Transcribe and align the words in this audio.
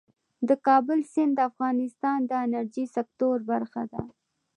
د 0.47 0.49
کابل 0.67 0.99
سیند 1.11 1.33
د 1.35 1.39
افغانستان 1.49 2.19
د 2.25 2.31
انرژۍ 2.45 2.85
سکتور 2.95 3.37
برخه 3.51 3.83
ده. 3.91 4.01